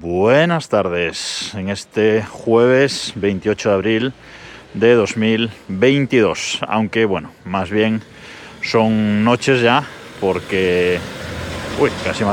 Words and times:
Buenas 0.00 0.70
tardes 0.70 1.52
en 1.54 1.68
este 1.68 2.22
jueves 2.22 3.12
28 3.14 3.68
de 3.68 3.74
abril 3.74 4.12
de 4.72 4.94
2022. 4.94 6.60
Aunque 6.66 7.04
bueno, 7.04 7.30
más 7.44 7.70
bien 7.70 8.00
son 8.62 9.22
noches 9.22 9.60
ya 9.60 9.84
porque... 10.18 10.98
Uy, 11.78 11.90
casi 12.04 12.24
me, 12.24 12.30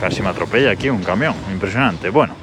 casi 0.00 0.22
me 0.22 0.28
atropella 0.28 0.70
aquí 0.70 0.88
un 0.88 1.02
camión, 1.02 1.34
impresionante. 1.52 2.08
Bueno, 2.08 2.34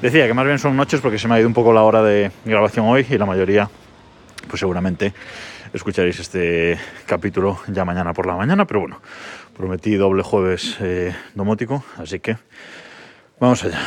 decía 0.00 0.26
que 0.26 0.32
más 0.32 0.46
bien 0.46 0.58
son 0.58 0.74
noches 0.74 1.02
porque 1.02 1.18
se 1.18 1.28
me 1.28 1.34
ha 1.34 1.38
ido 1.38 1.46
un 1.46 1.54
poco 1.54 1.74
la 1.74 1.82
hora 1.82 2.02
de 2.02 2.32
grabación 2.46 2.86
hoy 2.86 3.06
y 3.10 3.18
la 3.18 3.26
mayoría, 3.26 3.68
pues 4.48 4.58
seguramente 4.58 5.12
escucharéis 5.74 6.18
este 6.18 6.78
capítulo 7.04 7.60
ya 7.68 7.84
mañana 7.84 8.14
por 8.14 8.26
la 8.26 8.36
mañana, 8.36 8.64
pero 8.64 8.80
bueno, 8.80 9.02
prometí 9.54 9.96
doble 9.96 10.22
jueves 10.22 10.78
eh, 10.80 11.14
domótico, 11.34 11.84
así 11.98 12.20
que 12.20 12.38
Vamos 13.40 13.64
allá. 13.64 13.80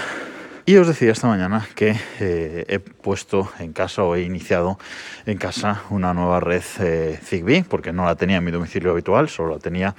Y 0.66 0.78
os 0.78 0.88
decía 0.88 1.12
esta 1.12 1.28
mañana 1.28 1.68
que 1.76 1.96
eh, 2.20 2.66
he 2.68 2.80
puesto 2.80 3.52
en 3.60 3.72
casa 3.72 4.02
o 4.02 4.16
he 4.16 4.24
iniciado 4.24 4.80
en 5.28 5.38
casa 5.38 5.84
una 5.92 6.12
nueva 6.16 6.40
red 6.40 6.64
eh, 6.80 7.20
Zigbee, 7.24 7.64
porque 7.64 7.94
no 7.94 8.04
la 8.04 8.16
tenía 8.16 8.38
en 8.38 8.44
mi 8.44 8.50
domicilio 8.50 8.90
habitual, 8.90 9.30
solo 9.30 9.54
la 9.54 9.60
tenía 9.60 9.94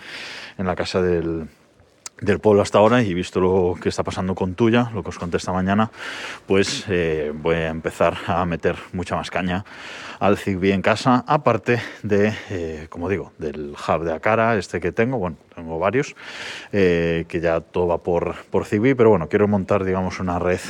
en 0.59 0.66
la 0.66 0.74
casa 0.74 1.00
del, 1.00 1.46
del 2.24 2.41
pueblo 2.41 2.62
hasta 2.62 2.78
ahora 2.78 3.02
y 3.02 3.14
visto 3.14 3.41
lo 3.41 3.77
que 3.80 3.88
está 3.88 4.02
pasando 4.02 4.34
con 4.34 4.55
Tuya, 4.55 4.91
lo 4.95 5.02
que 5.02 5.10
os 5.10 5.19
conté 5.19 5.37
esta 5.37 5.52
mañana, 5.52 5.91
pues 6.46 6.84
eh, 6.88 7.32
voy 7.34 7.56
a 7.56 7.69
empezar 7.69 8.16
a 8.27 8.45
meter 8.46 8.77
mucha 8.92 9.16
más 9.16 9.30
caña 9.30 9.65
al 10.20 10.38
Zigbee 10.38 10.73
en 10.73 10.82
casa, 10.82 11.24
aparte 11.27 11.80
de, 12.02 12.32
eh, 12.51 12.87
como 12.88 13.09
digo, 13.09 13.32
del 13.38 13.74
hub 13.74 14.05
de 14.05 14.12
Acara, 14.12 14.56
este 14.56 14.80
que 14.80 14.92
tengo, 14.92 15.18
bueno, 15.18 15.37
tengo 15.55 15.79
varios, 15.79 16.16
eh, 16.73 17.26
que 17.29 17.40
ya 17.40 17.60
todo 17.60 17.88
va 17.88 18.02
por, 18.02 18.35
por 18.51 18.65
Zigbee, 18.65 18.95
pero 18.95 19.10
bueno, 19.10 19.29
quiero 19.29 19.46
montar, 19.46 19.85
digamos, 19.85 20.20
una 20.20 20.38
red 20.38 20.60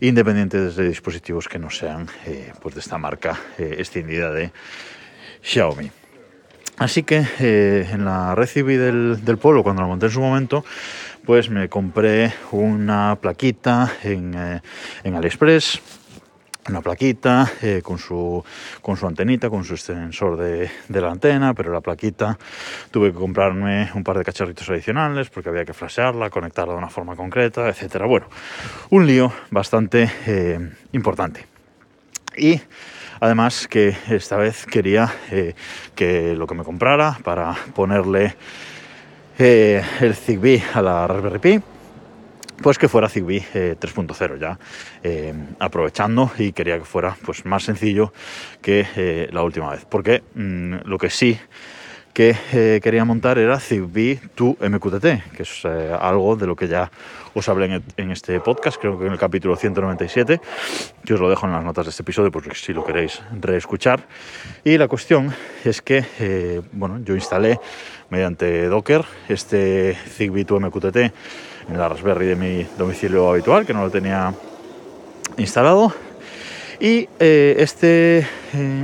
independiente 0.00 0.60
desde 0.60 0.86
dispositivos 0.88 1.48
que 1.48 1.58
no 1.58 1.70
sean 1.70 2.08
pues 2.60 2.74
de 2.74 2.80
esta 2.80 2.98
marca 2.98 3.38
extendida 3.58 4.30
de 4.30 4.52
Xiaomi. 5.42 6.03
Así 6.78 7.04
que 7.04 7.24
eh, 7.38 7.88
en 7.92 8.04
la 8.04 8.34
red 8.34 8.48
del, 8.52 9.24
del, 9.24 9.38
pueblo, 9.38 9.62
cuando 9.62 9.82
la 9.82 9.88
monté 9.88 10.06
en 10.06 10.12
su 10.12 10.20
momento, 10.20 10.64
pues 11.24 11.48
me 11.48 11.68
compré 11.68 12.32
una 12.50 13.16
plaquita 13.20 13.92
en, 14.02 14.34
eh, 14.34 14.60
en 15.04 15.14
AliExpress, 15.14 15.80
una 16.68 16.80
plaquita 16.80 17.52
eh, 17.62 17.80
con, 17.80 17.98
su, 17.98 18.42
con 18.82 18.96
su 18.96 19.06
antenita, 19.06 19.50
con 19.50 19.62
su 19.62 19.74
extensor 19.74 20.36
de, 20.36 20.68
de, 20.88 21.00
la 21.00 21.12
antena, 21.12 21.54
pero 21.54 21.72
la 21.72 21.80
plaquita 21.80 22.36
tuve 22.90 23.12
que 23.12 23.18
comprarme 23.18 23.90
un 23.94 24.02
par 24.02 24.18
de 24.18 24.24
cacharritos 24.24 24.68
adicionales 24.68 25.30
porque 25.30 25.50
había 25.50 25.64
que 25.64 25.74
flashearla, 25.74 26.28
conectarla 26.28 26.72
de 26.72 26.78
una 26.78 26.90
forma 26.90 27.14
concreta, 27.14 27.68
etcétera. 27.68 28.06
Bueno, 28.06 28.26
un 28.90 29.06
lío 29.06 29.32
bastante 29.50 30.10
importante. 30.92 31.46
Y 32.36 32.60
Además 33.24 33.68
que 33.68 33.96
esta 34.10 34.36
vez 34.36 34.66
quería 34.66 35.10
eh, 35.30 35.54
que 35.94 36.34
lo 36.34 36.46
que 36.46 36.54
me 36.54 36.62
comprara 36.62 37.18
para 37.24 37.56
ponerle 37.74 38.36
eh, 39.38 39.82
el 40.00 40.14
Zigbee 40.14 40.62
a 40.74 40.82
la 40.82 41.06
Raspberry 41.06 41.38
Pi, 41.38 41.60
pues 42.62 42.76
que 42.76 42.86
fuera 42.86 43.08
Zigbee 43.08 43.40
3.0 43.80 44.58
eh, 45.02 45.32
ya, 45.32 45.56
aprovechando 45.58 46.32
y 46.36 46.52
quería 46.52 46.78
que 46.78 46.84
fuera 46.84 47.16
pues 47.24 47.46
más 47.46 47.62
sencillo 47.62 48.12
que 48.60 49.30
la 49.32 49.42
última 49.42 49.70
vez. 49.70 49.86
Porque 49.86 50.22
mm, 50.34 50.80
lo 50.84 50.98
que 50.98 51.08
sí 51.08 51.38
que 52.14 52.36
eh, 52.52 52.80
quería 52.80 53.04
montar 53.04 53.38
era 53.38 53.58
Zigbee 53.58 54.20
to 54.36 54.56
MQTT, 54.60 55.32
que 55.36 55.42
es 55.42 55.64
eh, 55.64 55.92
algo 56.00 56.36
de 56.36 56.46
lo 56.46 56.54
que 56.54 56.68
ya 56.68 56.90
os 57.34 57.48
hablé 57.48 57.82
en, 57.96 58.10
este 58.12 58.38
podcast, 58.38 58.80
creo 58.80 58.96
que 58.96 59.06
en 59.06 59.12
el 59.12 59.18
capítulo 59.18 59.56
197, 59.56 60.40
que 61.04 61.14
os 61.14 61.20
lo 61.20 61.28
dejo 61.28 61.46
en 61.46 61.52
las 61.52 61.64
notas 61.64 61.86
de 61.86 61.90
este 61.90 62.02
episodio, 62.02 62.30
porque 62.30 62.54
si 62.54 62.72
lo 62.72 62.84
queréis 62.84 63.20
reescuchar. 63.40 64.06
Y 64.62 64.78
la 64.78 64.86
cuestión 64.86 65.34
es 65.64 65.82
que, 65.82 66.04
eh, 66.20 66.62
bueno, 66.70 67.00
yo 67.04 67.16
instalé 67.16 67.58
mediante 68.10 68.68
Docker 68.68 69.04
este 69.28 69.94
Zigbee 69.94 70.44
to 70.44 70.60
MQTT 70.60 70.96
en 70.96 71.76
la 71.76 71.88
Raspberry 71.88 72.26
de 72.26 72.36
mi 72.36 72.66
domicilio 72.78 73.28
habitual, 73.28 73.66
que 73.66 73.74
no 73.74 73.82
lo 73.82 73.90
tenía 73.90 74.32
instalado. 75.36 75.92
Y 76.78 77.08
este, 77.18 78.26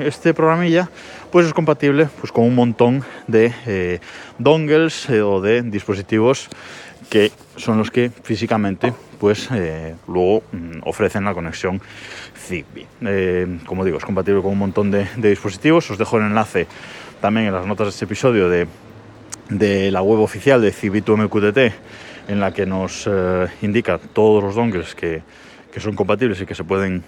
este 0.05 0.35
programilla 0.35 0.89
pues 1.31 1.47
es 1.47 1.55
compatible 1.55 2.09
pues, 2.21 2.33
con 2.33 2.45
un 2.45 2.55
montón 2.55 3.05
de 3.27 3.53
eh, 3.67 4.01
dongles 4.39 5.09
eh, 5.11 5.23
o 5.23 5.41
de 5.41 5.63
dispositivos 5.63 6.49
que 7.09 7.33
son 7.57 7.79
los 7.79 7.91
que 7.91 8.11
físicamente 8.11 8.93
pues 9.19 9.49
eh, 9.53 9.95
luego 10.09 10.43
mm, 10.53 10.81
ofrecen 10.85 11.25
la 11.25 11.35
conexión 11.35 11.81
Zigbee. 12.37 13.59
como 13.67 13.85
digo, 13.85 13.99
es 13.99 14.05
compatible 14.05 14.41
con 14.43 14.53
un 14.53 14.59
montón 14.59 14.91
de, 14.91 15.07
dispositivos. 15.17 15.91
Os 15.91 15.99
dejo 15.99 16.19
el 16.19 16.25
enlace 16.25 16.67
también 17.21 17.47
en 17.47 17.53
las 17.53 17.67
notas 17.67 17.87
de 17.87 17.91
este 17.91 18.07
episodio 18.07 18.49
de, 18.49 18.67
de 19.51 19.91
la 19.91 20.03
web 20.03 20.21
oficial 20.21 20.61
de 20.63 20.73
Zigbee 20.73 21.03
2 21.03 21.19
MQTT 21.19 21.59
en 22.29 22.41
la 22.41 22.53
que 22.53 22.65
nos 22.65 23.09
indica 23.61 23.99
todos 23.99 24.43
los 24.43 24.55
dongles 24.55 24.95
que, 24.95 25.23
que, 25.73 25.81
son 25.81 25.95
compatibles 25.95 26.41
y 26.41 26.47
que 26.47 26.55
se 26.55 26.65
pueden 26.65 27.03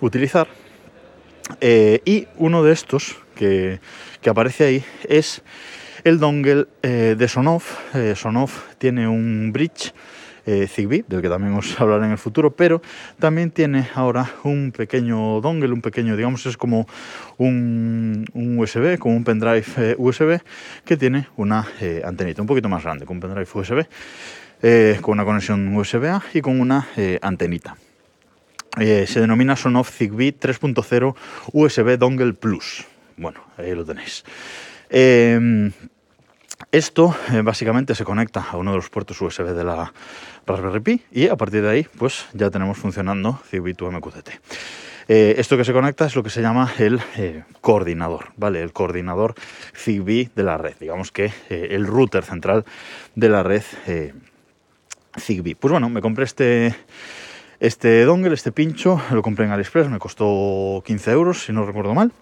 utilizar. 0.00 0.46
y 1.60 2.28
uno 2.36 2.62
de 2.62 2.72
estos 2.72 3.16
que, 3.40 3.80
aparece 4.28 4.64
ahí 4.64 4.84
es 5.08 5.42
el 6.04 6.18
dongle 6.18 6.66
eh, 6.82 7.16
de 7.18 7.28
Sonoff. 7.28 7.94
Eh, 7.94 8.14
Sonoff 8.14 8.74
tiene 8.76 9.08
un 9.08 9.50
bridge 9.52 9.94
eh, 10.46 10.66
Zigbee, 10.66 11.04
del 11.08 11.22
que 11.22 11.28
también 11.28 11.54
os 11.54 11.80
hablaré 11.80 12.04
en 12.06 12.12
el 12.12 12.18
futuro, 12.18 12.54
pero 12.54 12.82
también 13.18 13.50
tiene 13.50 13.88
ahora 13.94 14.30
un 14.44 14.72
pequeño 14.76 15.40
dongle, 15.40 15.72
un 15.72 15.80
pequeño, 15.80 16.16
digamos, 16.16 16.44
es 16.46 16.56
como 16.56 16.86
un, 17.38 18.26
USB, 18.34 18.98
como 18.98 19.16
un 19.16 19.24
pendrive 19.24 19.96
USB, 19.96 20.40
que 20.84 20.96
tiene 20.96 21.28
una 21.36 21.66
antenita 22.04 22.42
un 22.42 22.48
poquito 22.48 22.68
más 22.68 22.82
grande, 22.82 23.06
con 23.06 23.16
un 23.16 23.20
pendrive 23.20 23.48
USB, 23.52 25.00
con 25.00 25.12
una 25.12 25.24
conexión 25.24 25.74
USB-A 25.74 26.22
y 26.34 26.40
con 26.40 26.60
una 26.60 26.88
antenita. 27.22 27.76
se 28.76 29.20
denomina 29.20 29.56
Sonoff 29.56 29.90
Zigbee 29.90 30.38
3.0 30.38 31.14
USB 31.52 31.98
Dongle 31.98 32.34
Plus. 32.34 32.86
Bueno, 33.20 33.44
ahí 33.58 33.74
lo 33.74 33.84
tenéis. 33.84 34.24
Em, 34.88 35.70
esto 36.72 37.14
eh, 37.32 37.42
básicamente 37.42 37.94
se 37.94 38.02
conecta 38.04 38.46
a 38.50 38.56
uno 38.56 38.70
de 38.70 38.78
los 38.78 38.88
puertos 38.88 39.20
USB 39.20 39.52
de 39.52 39.62
la 39.62 39.92
Raspberry 40.46 40.80
Pi 40.80 41.02
y 41.12 41.28
a 41.28 41.36
partir 41.36 41.60
de 41.60 41.68
ahí 41.68 41.86
pues 41.98 42.24
ya 42.32 42.48
tenemos 42.48 42.78
funcionando 42.78 43.38
2 43.52 43.92
MQTT. 43.92 44.30
Eh, 45.08 45.34
esto 45.36 45.58
que 45.58 45.64
se 45.64 45.74
conecta 45.74 46.06
es 46.06 46.16
lo 46.16 46.22
que 46.22 46.30
se 46.30 46.40
llama 46.40 46.72
el 46.78 46.98
eh, 47.18 47.44
coordinador, 47.60 48.28
¿vale? 48.36 48.62
El 48.62 48.72
coordinador 48.72 49.34
Zigbee 49.76 50.30
de 50.34 50.42
la 50.42 50.56
red, 50.56 50.76
digamos 50.80 51.12
que 51.12 51.30
el 51.50 51.86
router 51.86 52.24
central 52.24 52.64
de 53.16 53.28
la 53.28 53.42
red 53.42 53.62
Zigbee. 55.18 55.56
Pues 55.56 55.72
bueno, 55.72 55.90
me 55.90 56.00
compré 56.00 56.24
este, 56.24 56.74
este 57.58 58.02
dongle, 58.04 58.32
este 58.32 58.50
pincho, 58.50 59.02
lo 59.10 59.20
compré 59.20 59.44
en 59.44 59.50
AliExpress, 59.50 59.90
me 59.90 59.98
costó 59.98 60.82
15 60.86 61.10
euros 61.10 61.44
si 61.44 61.52
no 61.52 61.66
recuerdo 61.66 61.92
mal 61.92 62.12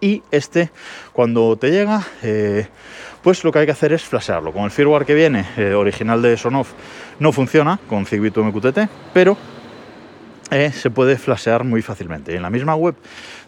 y 0.00 0.22
este 0.30 0.70
cuando 1.12 1.56
te 1.56 1.70
llega 1.70 2.02
eh, 2.22 2.66
pues 3.22 3.42
lo 3.44 3.52
que 3.52 3.60
hay 3.60 3.66
que 3.66 3.72
hacer 3.72 3.92
es 3.92 4.02
flashearlo. 4.02 4.52
Con 4.52 4.64
el 4.64 4.70
firmware 4.70 5.04
que 5.04 5.14
viene 5.14 5.46
eh, 5.56 5.74
original 5.74 6.22
de 6.22 6.36
Sonoff 6.36 6.72
no 7.18 7.32
funciona 7.32 7.78
con 7.88 8.06
Zigbee 8.06 8.30
MQTT 8.30 8.78
pero 9.12 9.36
eh, 10.50 10.70
se 10.72 10.90
puede 10.90 11.16
flashear 11.16 11.64
muy 11.64 11.82
fácilmente. 11.82 12.34
En 12.34 12.42
la 12.42 12.50
misma 12.50 12.76
web 12.76 12.94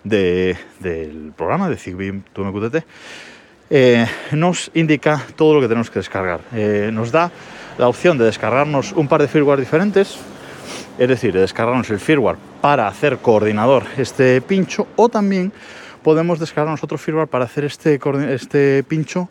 del 0.02 1.32
programa 1.36 1.68
de 1.68 1.76
Zigbee 1.76 2.12
MQTT 2.12 2.76
nos 4.32 4.70
indica 4.74 5.26
todo 5.36 5.54
lo 5.54 5.60
que 5.60 5.68
tenemos 5.68 5.90
que 5.90 5.98
descargar. 5.98 6.40
Nos 6.92 7.12
da 7.12 7.30
la 7.76 7.86
opción 7.86 8.16
de 8.16 8.24
descargarnos 8.24 8.92
un 8.92 9.06
par 9.08 9.20
de 9.20 9.28
firmware 9.28 9.60
diferentes 9.60 10.18
es 10.98 11.08
decir, 11.08 11.32
de 11.32 11.40
descargarnos 11.40 11.88
el 11.90 12.00
firmware 12.00 12.36
para 12.60 12.88
hacer 12.88 13.18
coordinador 13.18 13.84
este 13.96 14.40
pincho 14.40 14.88
o 14.96 15.08
también 15.08 15.52
podemos 16.02 16.38
descargar 16.38 16.70
nosotros 16.70 17.00
firmware 17.00 17.28
para 17.28 17.44
hacer 17.44 17.64
este, 17.64 18.00
este 18.30 18.82
pincho 18.84 19.28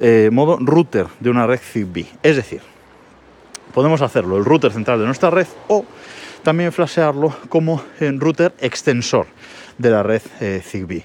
eh, 0.00 0.30
modo 0.32 0.58
router 0.60 1.06
de 1.20 1.30
una 1.30 1.46
red 1.46 1.60
Zigbee. 1.60 2.06
Es 2.22 2.36
decir, 2.36 2.60
podemos 3.72 4.02
hacerlo 4.02 4.36
el 4.36 4.44
router 4.44 4.72
central 4.72 4.98
de 4.98 5.06
nuestra 5.06 5.30
red 5.30 5.46
o 5.68 5.84
también 6.42 6.72
flashearlo 6.72 7.34
como 7.48 7.82
en 8.00 8.20
router 8.20 8.54
extensor 8.60 9.26
de 9.78 9.90
la 9.90 10.02
red 10.02 10.22
eh, 10.40 10.62
Zigbee. 10.64 11.04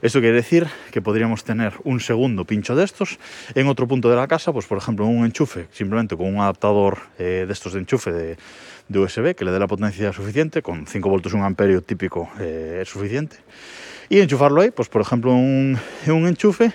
Esto 0.00 0.20
quiere 0.20 0.36
decir 0.36 0.68
que 0.92 1.02
podríamos 1.02 1.42
tener 1.42 1.72
un 1.82 1.98
segundo 1.98 2.44
pincho 2.44 2.76
de 2.76 2.84
estos 2.84 3.18
en 3.56 3.66
otro 3.66 3.88
punto 3.88 4.08
de 4.08 4.14
la 4.14 4.28
casa, 4.28 4.52
pues 4.52 4.66
por 4.66 4.78
ejemplo 4.78 5.06
un 5.06 5.24
enchufe, 5.24 5.66
simplemente 5.72 6.16
con 6.16 6.32
un 6.32 6.40
adaptador 6.40 6.98
eh, 7.18 7.44
de 7.46 7.52
estos 7.52 7.72
de 7.72 7.80
enchufe 7.80 8.12
de, 8.12 8.36
USB 8.94 9.34
que 9.34 9.44
le 9.44 9.50
dé 9.50 9.58
la 9.58 9.66
potencia 9.66 10.12
suficiente, 10.14 10.62
con 10.62 10.86
5 10.86 11.08
voltios, 11.10 11.34
un 11.34 11.42
amperio 11.42 11.82
típico 11.82 12.30
es 12.40 12.88
suficiente 12.88 13.36
y 14.08 14.20
enchufarlo 14.20 14.60
ahí, 14.60 14.70
pues 14.70 14.88
por 14.88 15.02
ejemplo 15.02 15.32
un, 15.32 15.78
un 16.06 16.26
enchufe 16.26 16.72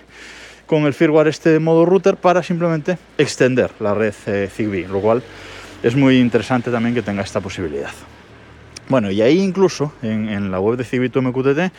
con 0.65 0.85
el 0.85 0.93
firmware 0.93 1.27
este 1.27 1.59
modo 1.59 1.85
router 1.85 2.15
para 2.15 2.41
simplemente 2.41 2.97
extender 3.17 3.71
la 3.79 3.93
red 3.93 4.13
eh, 4.27 4.49
Zigbee, 4.51 4.87
lo 4.87 5.01
cual 5.01 5.21
es 5.83 5.95
muy 5.95 6.19
interesante 6.19 6.71
también 6.71 6.95
que 6.95 7.01
tenga 7.01 7.21
esta 7.21 7.41
posibilidad. 7.41 7.91
Bueno, 8.89 9.11
y 9.11 9.21
ahí 9.21 9.39
incluso 9.39 9.93
en, 10.01 10.51
la 10.51 10.59
web 10.59 10.77
de 10.77 10.83
Cibito 10.83 11.21
MQTT 11.21 11.73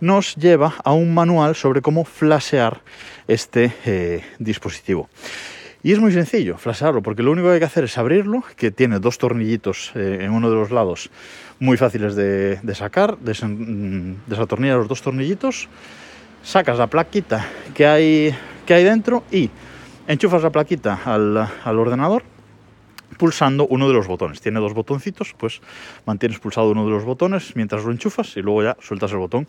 nos 0.00 0.36
lleva 0.36 0.74
a 0.84 0.92
un 0.92 1.14
manual 1.14 1.56
sobre 1.56 1.80
cómo 1.80 2.04
flashear 2.04 2.80
este 3.26 3.72
eh, 3.86 4.22
dispositivo. 4.38 5.08
Y 5.82 5.92
es 5.92 5.98
muy 5.98 6.12
sencillo 6.12 6.58
flashearlo, 6.58 7.02
porque 7.02 7.22
lo 7.22 7.32
único 7.32 7.48
que 7.48 7.54
hay 7.54 7.58
que 7.58 7.64
hacer 7.64 7.84
es 7.84 7.96
abrirlo, 7.96 8.44
que 8.56 8.70
tiene 8.70 8.98
dos 8.98 9.16
tornillitos 9.16 9.92
eh, 9.94 10.18
en 10.20 10.30
uno 10.30 10.50
de 10.50 10.56
los 10.56 10.70
lados 10.70 11.10
muy 11.58 11.76
fáciles 11.76 12.14
de, 12.14 12.58
sacar, 12.74 13.16
mm, 13.16 14.14
desatornillar 14.26 14.78
los 14.78 14.88
dos 14.88 15.02
tornillitos, 15.02 15.68
sacas 16.42 16.78
la 16.78 16.86
plaquita 16.86 17.46
que 17.74 17.86
hay, 17.86 18.34
que 18.66 18.74
hay 18.74 18.84
dentro 18.84 19.24
y 19.30 19.50
enchufas 20.06 20.42
la 20.42 20.50
plaquita 20.50 21.00
al, 21.04 21.36
al 21.36 21.78
ordenador 21.78 22.24
pulsando 23.18 23.66
uno 23.66 23.88
de 23.88 23.94
los 23.94 24.06
botones. 24.06 24.40
Tiene 24.40 24.60
dos 24.60 24.72
botoncitos, 24.72 25.34
pues 25.36 25.60
mantienes 26.06 26.38
pulsado 26.38 26.70
uno 26.70 26.86
de 26.86 26.90
los 26.90 27.04
botones 27.04 27.54
mientras 27.54 27.84
lo 27.84 27.92
enchufas 27.92 28.36
y 28.36 28.42
luego 28.42 28.62
ya 28.62 28.76
sueltas 28.80 29.12
el 29.12 29.18
botón 29.18 29.46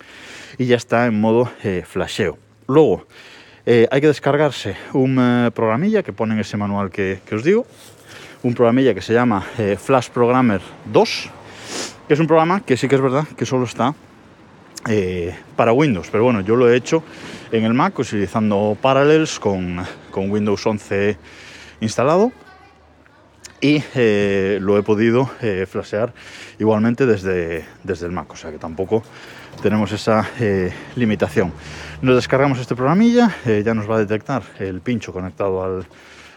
y 0.57 0.65
ya 0.65 0.75
está 0.75 1.05
en 1.05 1.19
modo 1.19 1.49
eh, 1.63 1.83
flasheo. 1.87 2.37
Luego 2.67 3.07
eh, 3.65 3.87
hay 3.91 4.01
que 4.01 4.07
descargarse 4.07 4.75
un 4.93 5.17
eh, 5.19 5.51
programilla 5.51 6.03
que 6.03 6.13
pone 6.13 6.33
en 6.33 6.39
ese 6.39 6.57
manual 6.57 6.89
que, 6.89 7.19
os 7.31 7.43
digo, 7.43 7.65
un 8.43 8.53
programilla 8.53 8.93
que 8.93 9.01
se 9.01 9.13
llama 9.13 9.45
Flash 9.77 10.09
Programmer 10.09 10.61
2, 10.85 11.29
que 12.07 12.13
es 12.13 12.19
un 12.19 12.27
programa 12.27 12.61
que 12.61 12.75
sí 12.75 12.87
que 12.87 12.95
es 12.95 13.01
verdad 13.01 13.27
que 13.37 13.45
solo 13.45 13.65
está 13.65 13.93
para 15.55 15.73
Windows, 15.73 16.09
pero 16.11 16.23
bueno, 16.23 16.41
yo 16.41 16.55
lo 16.55 16.67
he 16.67 16.75
hecho 16.75 17.03
en 17.51 17.65
el 17.65 17.75
Mac 17.75 17.99
utilizando 17.99 18.75
Parallels 18.81 19.39
con, 19.39 19.85
con 20.09 20.31
Windows 20.31 20.65
11 20.65 21.17
instalado 21.81 22.31
y 23.61 23.83
eh, 23.93 24.57
lo 24.59 24.77
he 24.77 24.83
podido 24.83 25.29
eh, 25.41 25.67
flashear 25.69 26.13
igualmente 26.59 27.05
desde, 27.05 27.63
desde 27.83 28.07
el 28.07 28.11
Mac, 28.11 28.31
o 28.33 28.35
sea 28.35 28.51
que 28.51 28.57
tampoco 28.57 29.03
tenemos 29.61 29.91
esa 29.91 30.27
eh, 30.39 30.73
limitación. 30.95 31.53
Nos 32.01 32.15
descargamos 32.15 32.59
este 32.59 32.75
programilla, 32.75 33.35
ya 33.45 33.73
nos 33.75 33.89
va 33.89 33.97
a 33.97 33.99
detectar 33.99 34.41
el 34.57 34.81
pincho 34.81 35.13
conectado 35.13 35.63
al, 35.63 35.85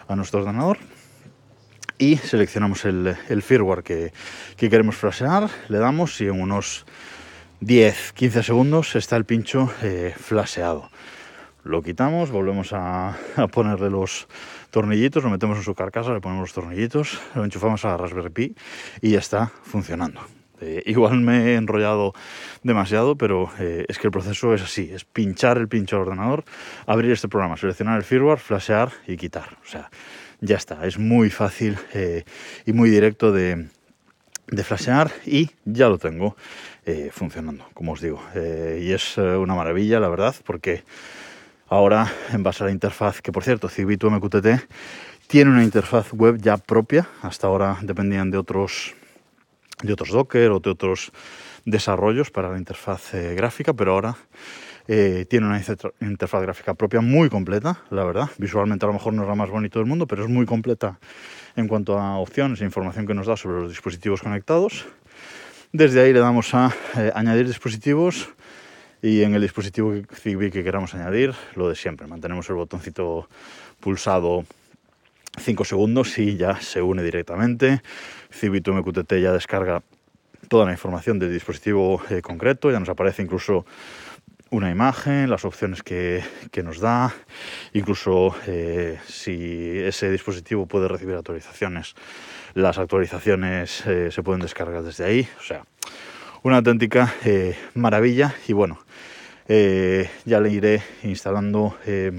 a 0.06 0.14
nuestro 0.14 0.40
ordenador 0.40 0.76
y 1.96 2.18
seleccionamos 2.18 2.84
el, 2.84 3.16
firmware 3.42 3.82
que, 3.82 4.12
queremos 4.58 4.96
flashear, 4.96 5.48
le 5.68 5.78
damos 5.78 6.20
y 6.20 6.26
en 6.26 6.38
unos 6.38 6.84
10-15 7.62 8.42
segundos 8.42 8.94
está 8.96 9.16
el 9.16 9.24
pincho 9.24 9.72
flasheado. 10.18 10.90
Lo 11.64 11.82
quitamos, 11.82 12.30
volvemos 12.30 12.72
a 12.72 13.16
ponerle 13.50 13.90
los 13.90 14.28
tornillitos, 14.70 15.24
lo 15.24 15.30
metemos 15.30 15.58
en 15.58 15.64
su 15.64 15.74
carcasa, 15.74 16.12
le 16.12 16.20
ponemos 16.20 16.42
los 16.42 16.52
tornillitos, 16.52 17.20
lo 17.34 17.44
enchufamos 17.44 17.84
a 17.84 17.88
la 17.88 17.96
Raspberry 17.96 18.30
Pi 18.30 18.54
y 19.00 19.10
ya 19.10 19.18
está 19.18 19.50
funcionando. 19.62 20.20
Eh, 20.60 20.82
igual 20.86 21.20
me 21.20 21.52
he 21.52 21.54
enrollado 21.56 22.12
demasiado, 22.62 23.16
pero 23.16 23.50
eh, 23.58 23.84
es 23.88 23.98
que 23.98 24.06
el 24.06 24.12
proceso 24.12 24.54
es 24.54 24.62
así, 24.62 24.90
es 24.92 25.04
pinchar 25.04 25.58
el 25.58 25.68
pincho 25.68 25.96
al 25.96 26.02
ordenador, 26.02 26.44
abrir 26.86 27.12
este 27.12 27.28
programa, 27.28 27.56
seleccionar 27.56 27.96
el 27.98 28.04
firmware, 28.04 28.38
flashear 28.38 28.90
y 29.06 29.16
quitar. 29.16 29.58
O 29.64 29.68
sea, 29.68 29.90
ya 30.40 30.56
está, 30.56 30.86
es 30.86 30.98
muy 30.98 31.30
fácil 31.30 31.76
eh, 31.92 32.24
y 32.66 32.72
muy 32.72 32.88
directo 32.88 33.32
de, 33.32 33.68
de 34.48 34.64
flashear 34.64 35.10
y 35.26 35.50
ya 35.64 35.88
lo 35.88 35.98
tengo 35.98 36.36
funcionando, 37.12 37.66
como 37.72 37.92
os 37.92 38.02
digo. 38.02 38.22
y 38.34 38.92
es 38.92 39.16
una 39.16 39.54
maravilla, 39.54 40.00
la 40.00 40.08
verdad, 40.10 40.34
porque 40.44 40.84
Ahora, 41.68 42.12
en 42.32 42.42
base 42.42 42.62
a 42.62 42.66
la 42.66 42.72
interfaz, 42.72 43.22
que 43.22 43.32
por 43.32 43.42
cierto, 43.42 43.68
Cibito 43.68 44.10
MQTT 44.10 44.46
tiene 45.26 45.50
una 45.50 45.64
interfaz 45.64 46.12
web 46.12 46.38
ya 46.40 46.56
propia. 46.58 47.08
Hasta 47.22 47.46
ahora 47.46 47.78
dependían 47.82 48.30
de 48.30 48.38
otros, 48.38 48.94
de 49.82 49.92
otros 49.92 50.10
Docker 50.10 50.50
o 50.50 50.60
de 50.60 50.70
otros 50.70 51.10
desarrollos 51.64 52.30
para 52.30 52.50
la 52.50 52.58
interfaz 52.58 53.14
eh, 53.14 53.34
gráfica, 53.34 53.72
pero 53.72 53.92
ahora 53.92 54.16
eh, 54.86 55.24
tiene 55.28 55.46
una 55.46 55.62
interfaz 56.00 56.42
gráfica 56.42 56.74
propia 56.74 57.00
muy 57.00 57.30
completa, 57.30 57.82
la 57.90 58.04
verdad. 58.04 58.28
Visualmente 58.36 58.84
a 58.84 58.88
lo 58.88 58.92
mejor 58.92 59.14
no 59.14 59.22
es 59.22 59.28
la 59.28 59.34
más 59.34 59.48
bonita 59.48 59.78
del 59.78 59.88
mundo, 59.88 60.06
pero 60.06 60.24
es 60.24 60.28
muy 60.28 60.44
completa 60.44 60.98
en 61.56 61.68
cuanto 61.68 61.98
a 61.98 62.18
opciones 62.18 62.60
e 62.60 62.64
información 62.64 63.06
que 63.06 63.14
nos 63.14 63.26
da 63.26 63.36
sobre 63.36 63.60
los 63.62 63.70
dispositivos 63.70 64.20
conectados. 64.20 64.84
Desde 65.72 66.02
ahí 66.02 66.12
le 66.12 66.20
damos 66.20 66.54
a 66.54 66.74
eh, 66.96 67.10
añadir 67.14 67.46
dispositivos 67.46 68.28
y 69.04 69.22
en 69.22 69.34
el 69.34 69.42
dispositivo 69.42 69.92
Zigbee 70.14 70.50
que 70.50 70.64
queramos 70.64 70.94
añadir, 70.94 71.34
lo 71.56 71.68
de 71.68 71.74
siempre. 71.74 72.06
Mantenemos 72.06 72.48
el 72.48 72.54
botoncito 72.54 73.28
pulsado 73.78 74.46
5 75.38 75.64
segundos 75.66 76.18
y 76.18 76.38
ya 76.38 76.58
se 76.62 76.80
une 76.80 77.02
directamente. 77.02 77.82
Zigbee 78.32 78.62
to 78.62 78.72
MQTT 78.72 79.20
ya 79.20 79.32
descarga 79.32 79.82
toda 80.48 80.64
la 80.64 80.72
información 80.72 81.18
del 81.18 81.34
dispositivo 81.34 82.00
eh, 82.08 82.22
concreto, 82.22 82.70
ya 82.70 82.80
nos 82.80 82.88
aparece 82.88 83.20
incluso 83.20 83.66
una 84.48 84.70
imagen, 84.70 85.28
las 85.28 85.44
opciones 85.44 85.82
que, 85.82 86.22
nos 86.62 86.80
da, 86.80 87.12
incluso 87.74 88.34
eh, 88.46 88.98
si 89.06 89.80
ese 89.80 90.10
dispositivo 90.10 90.64
puede 90.64 90.88
recibir 90.88 91.14
actualizaciones, 91.16 91.94
las 92.54 92.78
actualizaciones 92.78 93.84
eh, 93.86 94.10
se 94.10 94.22
pueden 94.22 94.40
descargar 94.40 94.82
desde 94.82 95.04
ahí, 95.04 95.28
una 96.44 96.58
auténtica 96.58 97.12
maravilla 97.74 98.34
y 98.46 98.52
bueno, 98.52 98.78
eh, 99.46 100.08
ya 100.24 100.40
le 100.40 100.50
iré 100.50 100.82
instalando 101.02 101.76
eh, 101.86 102.12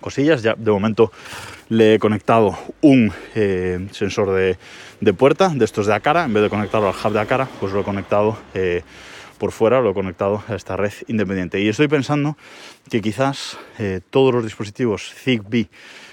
cosillas. 0.00 0.42
Ya 0.42 0.54
de 0.54 0.70
momento 0.70 1.12
le 1.68 1.94
he 1.94 1.98
conectado 1.98 2.56
un 2.80 3.12
eh, 3.34 3.88
sensor 3.92 4.30
de, 4.30 5.12
puerta 5.12 5.50
de 5.50 5.64
estos 5.64 5.86
de 5.86 5.94
Acara. 5.94 6.24
En 6.24 6.32
vez 6.32 6.42
de 6.42 6.48
conectarlo 6.48 6.88
al 6.88 6.94
hub 6.94 7.12
de 7.12 7.20
Acara, 7.20 7.48
pues 7.58 7.72
lo 7.72 7.80
he 7.80 7.84
conectado 7.84 8.38
por 9.38 9.52
fuera, 9.52 9.80
lo 9.80 9.90
he 9.90 9.94
conectado 9.94 10.42
a 10.48 10.54
esta 10.54 10.76
red 10.76 10.92
independiente. 11.08 11.60
Y 11.60 11.68
estoy 11.68 11.88
pensando 11.88 12.36
que 12.90 13.00
quizás 13.00 13.58
todos 14.10 14.34
los 14.34 14.44
dispositivos 14.44 15.14
Zigbee 15.14 15.68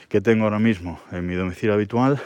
que 0.08 0.22
tengo 0.22 0.46
ahora 0.46 0.60
mismo 0.60 1.02
en 1.12 1.28
mi 1.28 1.36
domicilio 1.36 1.74
habitual 1.74 2.22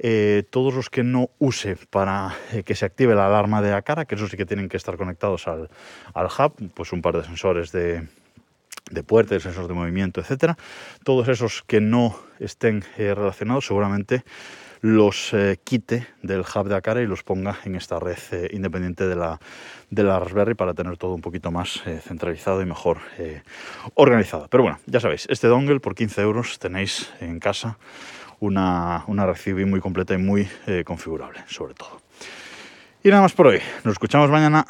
eh, 0.00 0.44
todos 0.50 0.74
los 0.74 0.90
que 0.90 1.02
no 1.02 1.30
use 1.40 1.76
para 1.90 2.36
eh, 2.52 2.62
que 2.62 2.76
se 2.76 2.84
active 2.84 3.16
la 3.16 3.26
alarma 3.26 3.60
de 3.60 3.82
cara, 3.82 4.04
que 4.04 4.14
eso 4.14 4.28
sí 4.28 4.36
que 4.36 4.46
tienen 4.46 4.68
que 4.68 4.76
estar 4.76 4.96
conectados 4.96 5.48
al, 5.48 5.68
hub, 6.14 6.70
pues 6.74 6.92
un 6.92 7.02
par 7.02 7.16
de 7.16 7.24
sensores 7.24 7.72
de, 7.72 8.06
de 8.90 9.02
puertas, 9.02 9.42
sensores 9.42 9.66
de 9.66 9.74
movimiento, 9.74 10.20
etcétera. 10.20 10.56
Todos 11.02 11.26
esos 11.26 11.64
que 11.66 11.80
no 11.80 12.16
estén 12.38 12.84
eh, 12.96 13.12
relacionados 13.12 13.66
seguramente 13.66 14.24
los 14.80 15.34
quite 15.64 16.06
del 16.22 16.42
hub 16.42 16.68
de 16.68 16.76
Acara 16.76 17.02
y 17.02 17.06
los 17.06 17.24
ponga 17.24 17.58
en 17.64 17.74
esta 17.74 17.98
red 17.98 18.16
independiente 18.52 19.08
de 19.08 19.16
la, 19.16 19.40
de 19.90 20.04
la 20.04 20.20
Raspberry 20.20 20.54
para 20.54 20.72
tener 20.72 20.96
todo 20.96 21.14
un 21.14 21.20
poquito 21.20 21.50
más 21.50 21.82
centralizado 22.04 22.62
y 22.62 22.66
mejor 22.66 22.98
organizado. 23.94 24.46
Pero 24.48 24.62
bueno, 24.62 24.78
ya 24.86 25.00
sabéis, 25.00 25.26
este 25.30 25.48
dongle 25.48 25.80
por 25.80 25.96
15 25.96 26.20
euros 26.22 26.60
tenéis 26.60 27.12
en 27.18 27.40
casa 27.40 27.76
una, 28.40 29.04
una 29.06 29.26
muy 29.64 29.80
completa 29.80 30.14
y 30.14 30.18
muy 30.18 30.48
eh, 30.66 30.84
configurable, 30.84 31.40
sobre 31.46 31.74
todo. 31.74 32.00
Y 33.02 33.08
nada 33.08 33.22
más 33.22 33.32
por 33.32 33.46
hoy. 33.48 33.60
Nos 33.84 33.92
escuchamos 33.92 34.30
mañana. 34.30 34.66